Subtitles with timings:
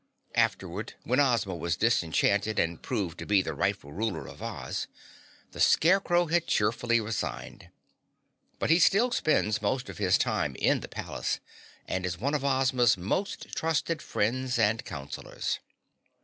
[0.33, 4.87] Afterward, when Ozma was disenchanted and proved to be the rightful ruler of Oz,
[5.51, 7.69] the Scarecrow had cheerfully resigned.
[8.57, 11.39] But he still spends most of his time in the palace
[11.87, 15.59] and is one of Ozma's most trusted friends and counselors.